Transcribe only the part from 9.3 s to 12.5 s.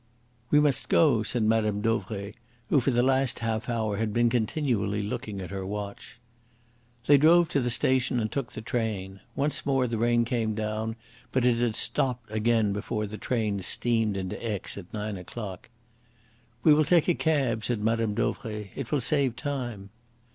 Once more the rain came down, but it had stopped